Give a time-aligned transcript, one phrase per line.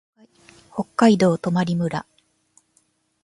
[0.73, 2.05] 北海道泊村